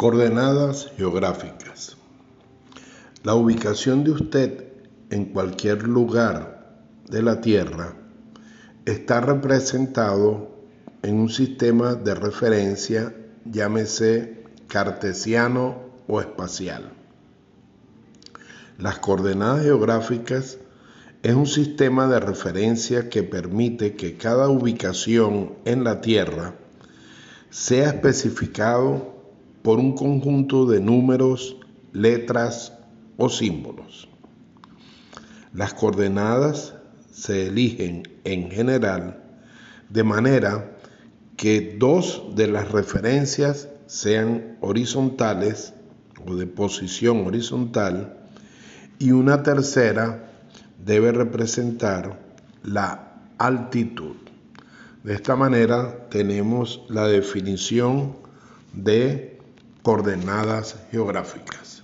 [0.00, 1.98] Coordenadas geográficas.
[3.22, 4.64] La ubicación de usted
[5.10, 6.80] en cualquier lugar
[7.10, 7.92] de la Tierra
[8.86, 10.56] está representado
[11.02, 16.94] en un sistema de referencia, llámese cartesiano o espacial.
[18.78, 20.56] Las coordenadas geográficas
[21.22, 26.54] es un sistema de referencia que permite que cada ubicación en la Tierra
[27.50, 29.19] sea especificado
[29.62, 31.56] por un conjunto de números,
[31.92, 32.72] letras
[33.16, 34.08] o símbolos.
[35.52, 36.74] Las coordenadas
[37.12, 39.22] se eligen en general
[39.88, 40.76] de manera
[41.36, 45.74] que dos de las referencias sean horizontales
[46.26, 48.16] o de posición horizontal
[48.98, 50.30] y una tercera
[50.84, 52.20] debe representar
[52.62, 54.16] la altitud.
[55.02, 58.16] De esta manera tenemos la definición
[58.74, 59.29] de
[59.82, 61.82] coordenadas geográficas.